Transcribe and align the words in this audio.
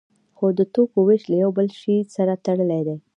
خو 0.35 0.45
د 0.57 0.59
توکو 0.73 0.99
ویش 1.07 1.23
له 1.31 1.37
یو 1.43 1.49
بل 1.57 1.67
شی 1.79 1.95
سره 2.15 2.33
تړلی 2.45 2.81
دی. 2.87 2.97